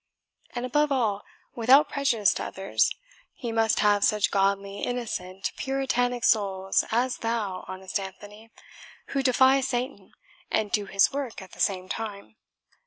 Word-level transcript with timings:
And 0.55 0.65
above 0.65 0.91
all, 0.91 1.21
without 1.53 1.87
prejudice 1.89 2.33
to 2.33 2.45
others, 2.45 2.91
he 3.35 3.51
must 3.51 3.81
have 3.81 4.03
such 4.03 4.31
godly, 4.31 4.79
innocent, 4.79 5.51
puritanic 5.57 6.23
souls 6.23 6.83
as 6.89 7.17
thou, 7.17 7.65
honest 7.67 7.99
Anthony, 7.99 8.49
who 9.09 9.21
defy 9.21 9.61
Satan, 9.61 10.13
and 10.49 10.71
do 10.71 10.87
his 10.87 11.13
work 11.13 11.39
at 11.39 11.51
the 11.51 11.59
same 11.59 11.87
time." 11.87 12.35